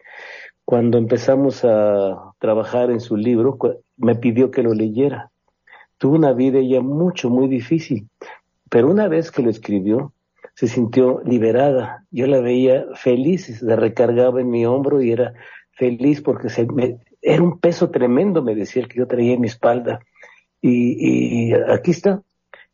[0.63, 3.57] Cuando empezamos a trabajar en su libro,
[3.97, 5.31] me pidió que lo leyera.
[5.97, 8.07] Tuvo una vida ella mucho, muy difícil.
[8.69, 10.13] Pero una vez que lo escribió,
[10.53, 12.05] se sintió liberada.
[12.11, 15.33] Yo la veía feliz, se recargaba en mi hombro y era
[15.75, 19.41] feliz porque se me, era un peso tremendo, me decía el que yo traía en
[19.41, 19.99] mi espalda.
[20.61, 22.23] Y, aquí está,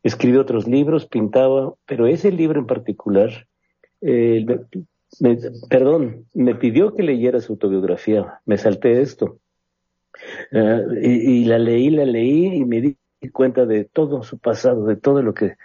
[0.02, 3.46] escribió otros libros, pintaba, pero ese libro en particular,
[4.00, 4.46] eh,
[5.68, 9.38] perdón, me pidió que leyera su autobiografía, me salté esto.
[10.50, 12.96] Y, y, la leí, la leí y me di
[13.32, 15.56] cuenta de todo su pasado, de todo lo que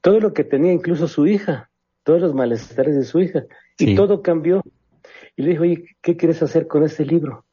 [0.00, 1.70] todo lo que tenía incluso su hija,
[2.04, 3.44] todos los malestares de su hija,
[3.78, 4.62] y todo cambió.
[5.36, 7.44] Y le dijo, oye, ¿qué quieres hacer con este libro?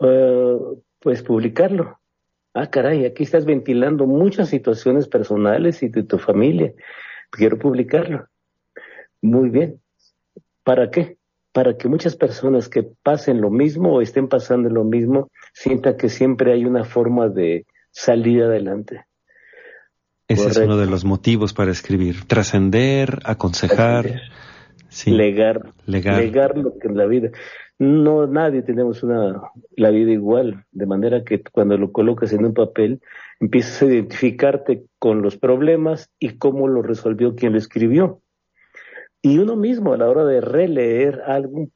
[0.00, 1.98] Uh, pues publicarlo.
[2.54, 6.72] Ah, caray, aquí estás ventilando muchas situaciones personales y de tu familia.
[7.30, 8.28] Quiero publicarlo.
[9.20, 9.80] Muy bien.
[10.64, 11.18] ¿Para qué?
[11.52, 16.08] Para que muchas personas que pasen lo mismo o estén pasando lo mismo sientan que
[16.08, 19.04] siempre hay una forma de salir adelante.
[20.28, 22.26] Ese es uno de los motivos para escribir.
[22.26, 24.22] Trascender, aconsejar.
[25.04, 26.56] Legar, legar.
[26.56, 27.30] lo que en la vida.
[27.78, 29.42] No, nadie tenemos una,
[29.76, 33.00] la vida igual, de manera que cuando lo colocas en un papel,
[33.38, 38.22] empiezas a identificarte con los problemas y cómo lo resolvió quien lo escribió.
[39.20, 41.70] Y uno mismo, a la hora de releer algún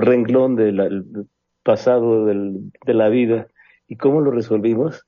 [0.00, 1.26] renglón del
[1.62, 3.48] pasado de la vida
[3.86, 5.04] y cómo lo resolvimos,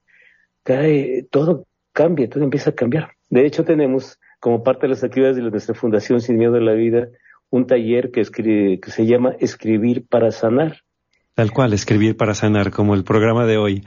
[0.65, 3.13] cae, todo cambia, todo empieza a cambiar.
[3.31, 6.73] De hecho, tenemos como parte de las actividades de nuestra Fundación Sin Miedo a la
[6.73, 7.09] Vida
[7.51, 10.79] un taller que, escribe, que se llama Escribir para Sanar.
[11.35, 13.85] Tal cual, Escribir para Sanar, como el programa de hoy.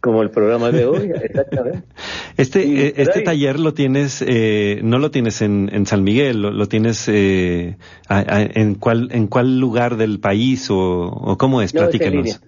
[0.00, 1.82] Como el programa de hoy, exactamente.
[2.36, 6.66] Este, eh, este taller lo tienes, eh, no lo tienes en, en San Miguel, lo,
[6.66, 7.76] tienes eh,
[8.10, 12.40] en, cuál, en cuál lugar del país o, cómo es, no, Es en línea.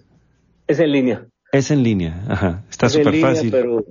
[0.67, 1.27] Es en línea.
[1.53, 2.65] Es en línea, ajá.
[2.69, 3.53] Está súper fácil.
[3.53, 3.85] Pero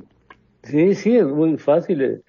[0.66, 2.22] Sí, sí, es muy fácil, eh,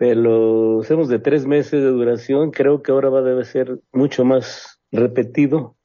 [0.00, 4.24] pero hacemos de tres meses de duración, creo que ahora va a debe ser mucho
[4.24, 5.76] más repetido.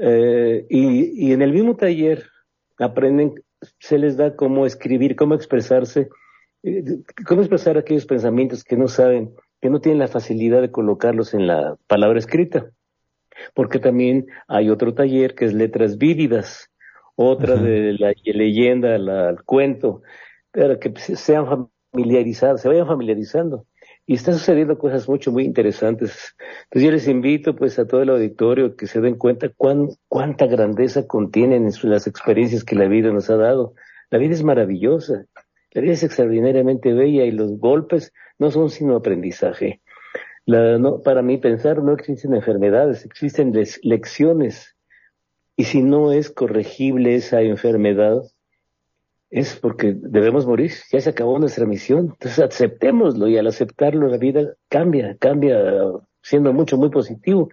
[0.00, 2.26] Eh, y, y en el mismo taller
[2.78, 3.34] aprenden,
[3.80, 6.10] se les da cómo escribir, cómo expresarse,
[6.62, 6.84] eh,
[7.26, 11.48] cómo expresar aquellos pensamientos que no saben, que no tienen la facilidad de colocarlos en
[11.48, 12.70] la palabra escrita.
[13.52, 16.70] Porque también hay otro taller que es letras vívidas,
[17.16, 20.02] otra de la leyenda, la, el cuento,
[20.52, 21.46] para que sean
[21.94, 23.66] familiarizados, se vayan familiarizando.
[24.06, 26.34] Y están sucediendo cosas mucho, muy interesantes.
[26.64, 30.46] Entonces yo les invito pues a todo el auditorio que se den cuenta cuán, cuánta
[30.46, 33.74] grandeza contienen las experiencias que la vida nos ha dado.
[34.10, 35.24] La vida es maravillosa,
[35.72, 39.80] la vida es extraordinariamente bella y los golpes no son sino aprendizaje.
[41.04, 43.52] Para mí pensar no existen enfermedades, existen
[43.82, 44.76] lecciones.
[45.56, 48.22] Y si no es corregible esa enfermedad,
[49.34, 54.16] es porque debemos morir, ya se acabó nuestra misión, entonces aceptémoslo y al aceptarlo la
[54.16, 55.60] vida cambia, cambia
[56.22, 57.50] siendo mucho, muy positivo.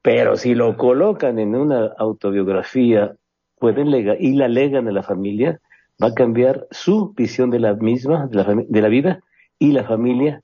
[0.00, 3.14] Pero si lo colocan en una autobiografía,
[3.58, 5.60] pueden legar, y la legan a la familia,
[6.02, 9.20] va a cambiar su visión de la misma, de la, de la vida,
[9.58, 10.42] y la familia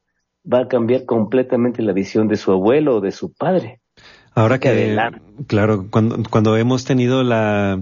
[0.53, 3.81] va a cambiar completamente la visión de su abuelo o de su padre.
[4.35, 4.99] Ahora que,
[5.47, 7.81] claro, cuando, cuando hemos tenido la,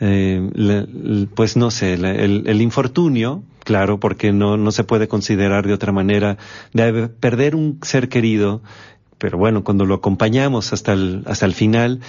[0.00, 5.74] eh, pues no sé, el, el, infortunio, claro, porque no, no se puede considerar de
[5.74, 6.38] otra manera,
[6.72, 8.62] de perder un ser querido,
[9.18, 12.00] pero bueno, cuando lo acompañamos hasta el, hasta el final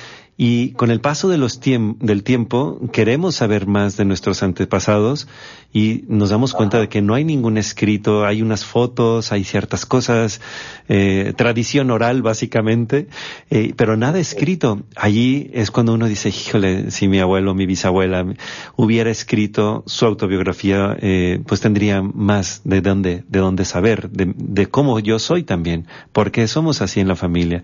[0.44, 5.28] y con el paso de los del tiempo queremos saber más de nuestros antepasados
[5.72, 9.86] y nos damos cuenta de que no hay ningún escrito, hay unas fotos, hay ciertas
[9.86, 10.42] cosas,
[10.90, 13.08] eh, tradición oral básicamente,
[13.52, 14.82] eh, pero nada escrito.
[14.96, 18.26] Allí es cuando uno dice, híjole, si mi abuelo, mi bisabuela
[18.76, 24.66] hubiera escrito su autobiografía, eh, pues tendría más de dónde, de dónde saber, de, de
[24.66, 27.64] cómo yo soy también, porque somos así en la familia.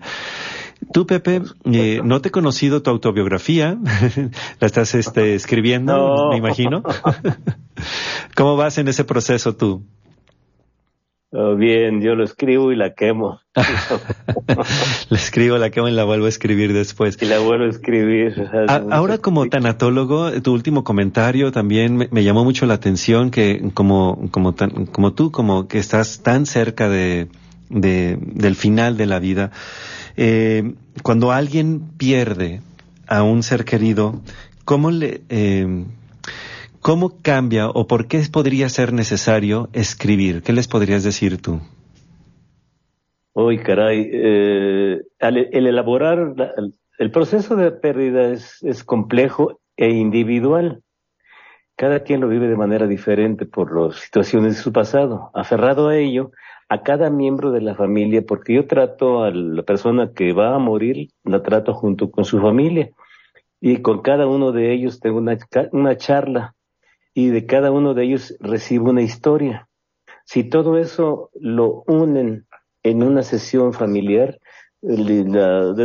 [0.92, 3.78] Tú, Pepe, eh, no te he conocido tu autobiografía.
[4.60, 6.82] la estás este, escribiendo, me imagino.
[8.36, 9.84] ¿Cómo vas en ese proceso tú?
[11.30, 13.40] Oh, bien, yo lo escribo y la quemo.
[15.10, 17.18] la escribo, la quemo y la vuelvo a escribir después.
[17.20, 18.48] Y la vuelvo a escribir.
[18.90, 24.54] ahora como tanatólogo, tu último comentario también me, llamó mucho la atención que como, como,
[24.90, 27.28] como tú, como que estás tan cerca de,
[27.68, 29.50] de, del final de la vida,
[30.20, 32.60] eh, cuando alguien pierde
[33.06, 34.20] a un ser querido,
[34.64, 35.84] ¿cómo eh,
[36.80, 40.42] cómo cambia o por qué podría ser necesario escribir?
[40.42, 41.60] ¿Qué les podrías decir tú?
[43.32, 46.34] Uy, caray, eh, el elaborar,
[46.98, 50.82] el, proceso de pérdida es complejo e individual.
[51.76, 55.30] Cada quien lo vive de manera diferente por las situaciones de su pasado.
[55.32, 56.32] Aferrado a ello,
[56.68, 60.58] a cada miembro de la familia, porque yo trato a la persona que va a
[60.58, 62.90] morir, la trato junto con su familia.
[63.60, 65.36] Y con cada uno de ellos tengo una,
[65.72, 66.54] una charla
[67.14, 69.68] y de cada uno de ellos recibo una historia.
[70.24, 72.46] Si todo eso lo unen
[72.82, 74.38] en una sesión familiar,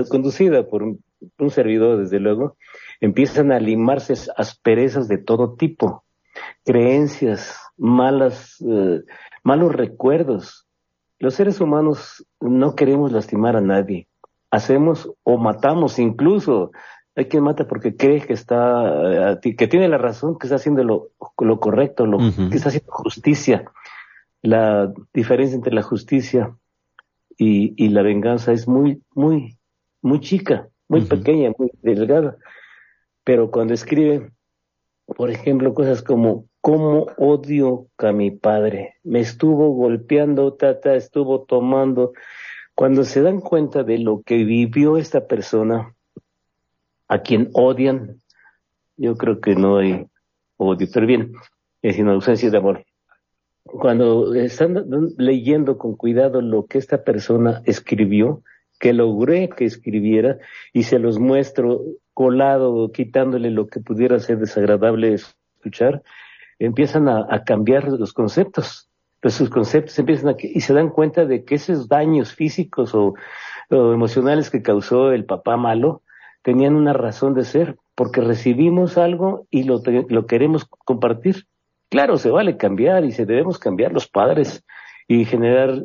[0.10, 1.00] conducida por un,
[1.50, 2.58] servidor, desde luego,
[3.00, 6.04] empiezan a limarse asperezas de todo tipo,
[6.66, 9.02] creencias, malas, eh,
[9.44, 10.68] malos recuerdos,
[11.24, 14.10] los seres humanos no queremos lastimar a nadie.
[14.52, 16.72] Hacemos o matamos incluso.
[17.16, 20.84] Hay quien mata porque cree que está, eh, que tiene la razón, que está haciendo
[20.84, 21.12] lo,
[21.62, 23.64] correcto, lo, que está haciendo justicia.
[24.42, 26.58] La diferencia entre la justicia
[27.38, 29.58] y, la venganza es muy, muy,
[30.02, 32.36] muy chica, muy pequeña, muy delgada.
[33.24, 34.30] Pero cuando escribe,
[35.06, 38.96] por ejemplo, cosas como cómo odio a mi padre.
[39.04, 40.58] Me estuvo golpeando,
[40.96, 42.14] estuvo tomando.
[42.74, 45.94] Cuando se dan cuenta de lo que vivió esta persona,
[47.08, 48.22] a quien odian,
[48.98, 50.08] yo creo que no hay
[50.58, 51.34] odio, pero bien,
[51.82, 52.86] es una ausencia de amor.
[53.66, 54.86] Cuando están
[55.18, 58.42] leyendo con cuidado lo que esta persona escribió,
[58.84, 60.40] que logré que escribiera
[60.74, 66.04] y se los muestro colado, quitándole lo que pudiera ser desagradable escuchar,
[66.60, 68.90] empiezan a, cambiar los conceptos.
[69.22, 73.14] Pues sus conceptos empiezan a, y se dan cuenta de que esos daños físicos o,
[73.70, 76.02] emocionales que causó el papá malo
[76.42, 81.48] tenían una razón de ser, porque recibimos algo y lo, lo queremos compartir.
[81.88, 84.66] Claro, se vale cambiar y se debemos cambiar los padres
[85.08, 85.84] y generar,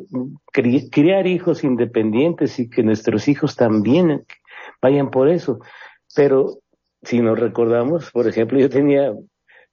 [0.91, 4.25] criar hijos independientes y que nuestros hijos también
[4.81, 5.59] vayan por eso.
[6.15, 6.59] Pero
[7.03, 9.13] si nos recordamos, por ejemplo, yo tenía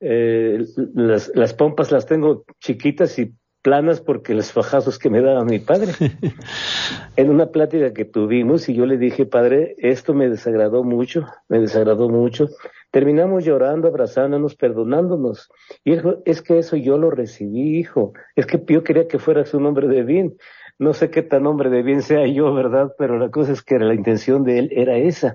[0.01, 3.35] eh, las, las pompas las tengo chiquitas y
[3.67, 5.93] planas porque los fajazos que me daba mi padre.
[7.17, 11.59] en una plática que tuvimos y yo le dije, padre, esto me desagradó mucho, me
[11.59, 12.49] desagradó mucho.
[12.93, 15.51] Terminamos llorando, abrazándonos, perdonándonos.
[15.83, 18.13] Y dijo, es que eso yo lo recibí, hijo.
[18.37, 20.37] Es que yo quería que fueras un hombre de bien.
[20.79, 22.95] No sé qué tan hombre de bien sea yo, ¿verdad?
[22.97, 25.35] Pero la cosa es que la intención de él era esa.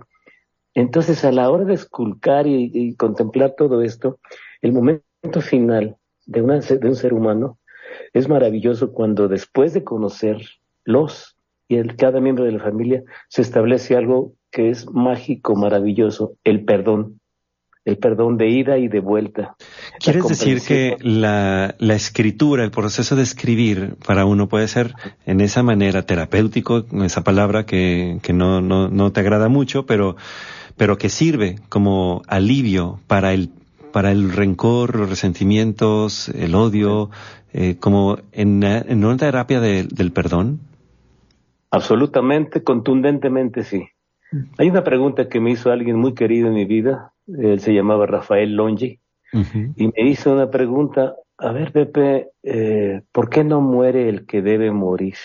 [0.73, 4.19] Entonces, a la hora de esculcar y, contemplar todo esto,
[4.61, 7.57] el momento final de, una, de un ser humano
[8.13, 11.37] es maravilloso cuando después de conocerlos
[11.67, 16.65] y el, cada miembro de la familia se establece algo que es mágico, maravilloso, el
[16.65, 17.21] perdón
[17.83, 19.55] el perdón de ida y de vuelta.
[19.99, 24.93] ¿Quieres decir que la, la, escritura, el proceso de escribir para uno puede ser
[25.25, 30.15] en esa manera terapéutico, esa palabra que, que no, no, no te agrada mucho, pero,
[30.77, 33.49] pero que sirve como alivio para el,
[33.91, 37.09] para el rencor, los resentimientos, el odio,
[37.53, 40.59] eh, como en, en una terapia del perdón?
[41.69, 43.87] Absolutamente, contundentemente sí.
[44.57, 48.05] Hay una pregunta que me hizo alguien muy querido en mi vida, él se llamaba
[48.05, 48.99] Rafael Longi,
[49.33, 54.41] y me hizo una pregunta, a ver Pepe, eh, ¿por qué no muere el que
[54.41, 55.15] debe morir?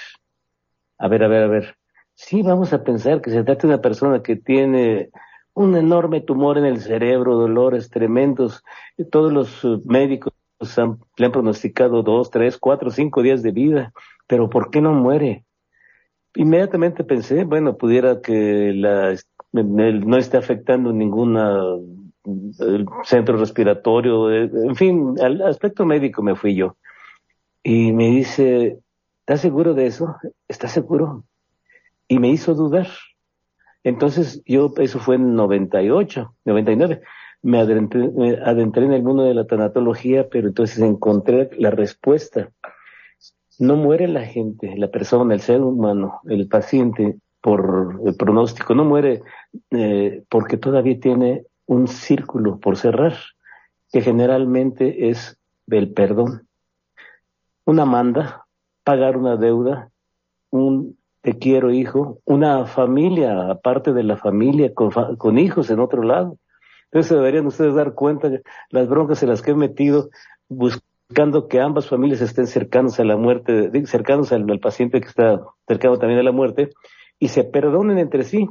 [0.99, 1.77] A ver, a ver, a ver.
[2.15, 5.11] Sí, vamos a pensar que se trata de una persona que tiene
[5.57, 8.63] un enorme tumor en el cerebro, dolores tremendos,
[9.11, 10.35] todos los eh, médicos
[11.17, 13.93] le han pronosticado dos, tres, cuatro, cinco días de vida,
[14.27, 15.45] pero ¿por qué no muere?
[16.35, 19.17] Inmediatamente pensé, bueno, pudiera que la
[19.53, 21.59] no esté afectando ninguna
[22.25, 26.77] el centro respiratorio, eh, en fin, al aspecto médico me fui yo.
[27.63, 28.79] Y me dice,
[29.21, 30.17] ¿estás seguro de eso?
[30.49, 31.25] ¿Estás seguro?
[32.09, 32.89] Y me hizo dudar.
[33.87, 37.03] Entonces yo, eso fue en 98, 99,
[37.43, 42.51] me adentré, me adentré en el mundo de la tanatología, pero entonces encontré la respuesta.
[43.61, 48.85] No muere la gente, la persona, el ser humano, el paciente, por el pronóstico, no
[48.85, 49.23] muere
[49.71, 53.15] eh, porque todavía tiene un círculo por cerrar,
[53.93, 56.49] que generalmente es del perdón.
[57.65, 58.47] Una manda,
[58.83, 59.91] pagar una deuda,
[60.51, 66.39] un te quiero hijo, una familia, aparte de la familia, con, hijos en otro lado.
[66.85, 70.09] Entonces deberían ustedes dar cuenta de las broncas en las que he metido
[70.49, 75.41] buscando que ambas familias estén cercanos a la muerte, cercanos al, al paciente que está
[75.67, 76.71] cercano también a la muerte,
[77.19, 78.47] y se perdonen entre sí.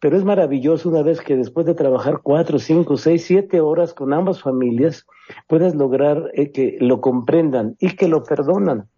[0.00, 4.12] Pero es maravilloso una vez que después de trabajar cuatro, cinco, seis, siete horas con
[4.12, 5.06] ambas familias,
[5.46, 8.90] puedas lograr eh, que lo comprendan y que lo perdonan.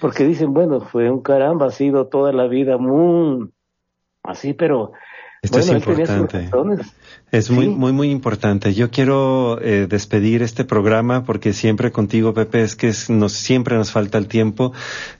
[0.00, 3.50] Porque dicen, bueno, fue un caramba, ha sido toda la vida muy
[4.22, 4.92] así, pero
[5.42, 6.48] esto es importante.
[7.32, 8.72] Es muy, muy, muy importante.
[8.72, 13.90] Yo quiero eh, despedir este programa porque siempre contigo, Pepe, es que nos, siempre nos
[13.90, 14.72] falta el tiempo,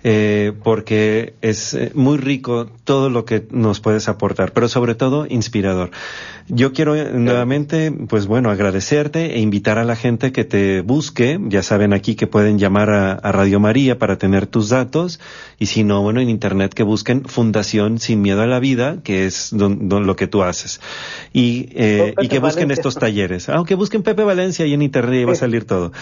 [0.05, 5.27] eh, porque es eh, muy rico todo lo que nos puedes aportar, pero sobre todo
[5.29, 5.91] inspirador.
[6.49, 11.41] Yo quiero nuevamente, pues bueno, agradecerte e invitar a la gente que te busque.
[11.49, 15.19] Ya saben aquí que pueden llamar a, Radio María para tener tus datos
[15.59, 19.27] y si no, bueno, en internet que busquen Fundación Sin Miedo a la Vida, que
[19.27, 20.81] es lo que tú haces.
[21.33, 23.49] Y, eh, y que busquen estos talleres.
[23.49, 25.93] Aunque busquen Pepe Valencia y en internet va a salir todo.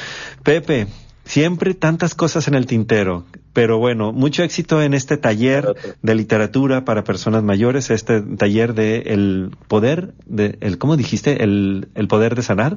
[0.42, 0.86] Pepe,
[1.24, 3.24] Siempre tantas cosas en el tintero,
[3.54, 8.98] pero bueno, mucho éxito en este taller de literatura para personas mayores, este taller de
[9.06, 11.42] el poder, de el, ¿cómo dijiste?
[11.42, 12.76] El, el poder de sanar.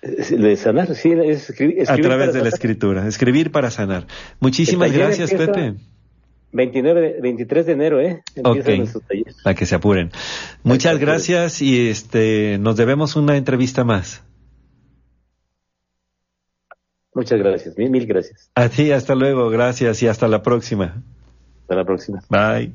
[0.00, 4.06] De sanar, sí, es escribir, A través de la escritura, escribir para sanar.
[4.38, 5.74] Muchísimas gracias, Pepe.
[6.54, 8.22] 29, 23 de enero, ¿eh?
[8.44, 8.64] Ok,
[9.42, 10.10] para que se apuren.
[10.62, 14.22] Muchas gracias y este, nos debemos una entrevista más.
[17.12, 18.50] Muchas gracias, mil, mil gracias.
[18.54, 21.02] A ti, hasta luego, gracias y hasta la próxima.
[21.62, 22.22] Hasta la próxima.
[22.28, 22.72] Bye.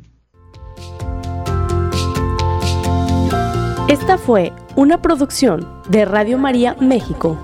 [3.88, 7.42] Esta fue una producción de Radio María México.